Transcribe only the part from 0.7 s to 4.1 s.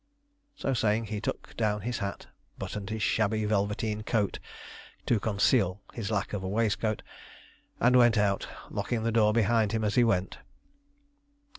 saying, he took down his hat, buttoned his shabby velveteen